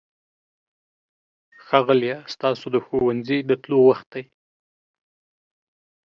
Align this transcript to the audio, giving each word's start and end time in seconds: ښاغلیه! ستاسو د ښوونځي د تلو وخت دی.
ښاغلیه! 1.65 2.17
ستاسو 2.33 2.65
د 2.75 2.77
ښوونځي 2.85 3.37
د 3.49 3.51
تلو 3.61 3.79
وخت 3.89 4.07
دی. 4.13 4.23